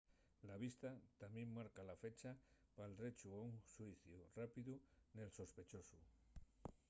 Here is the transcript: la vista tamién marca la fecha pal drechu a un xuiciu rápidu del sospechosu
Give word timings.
la 0.49 0.57
vista 0.63 0.89
tamién 1.19 1.49
marca 1.57 1.83
la 1.89 1.95
fecha 2.03 2.29
pal 2.75 2.91
drechu 2.99 3.27
a 3.35 3.39
un 3.49 3.53
xuiciu 3.73 4.17
rápidu 4.39 4.73
del 5.17 5.29
sospechosu 5.39 5.97